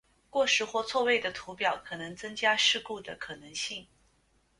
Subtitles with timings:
[0.31, 3.85] 过时或错位的图表可能增加事故的可能性。